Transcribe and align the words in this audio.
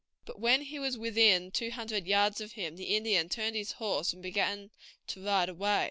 But 0.25 0.39
when 0.39 0.63
he 0.63 0.79
was 0.79 0.97
within 0.97 1.51
two 1.51 1.69
hundred 1.69 2.07
yards 2.07 2.41
of 2.41 2.53
him 2.53 2.75
the 2.75 2.95
Indian 2.95 3.29
turned 3.29 3.55
his 3.55 3.73
horse 3.73 4.13
and 4.13 4.23
began 4.23 4.71
to 5.05 5.23
ride 5.23 5.47
away. 5.49 5.79